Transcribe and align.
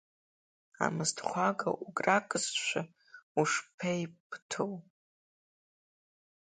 Амысҭхәага 0.85 1.71
уӷракызшәа 1.85 2.81
ушԥеибыҭоу! 3.39 4.73